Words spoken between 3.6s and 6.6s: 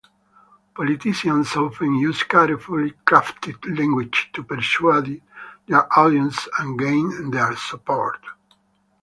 language to persuade their audience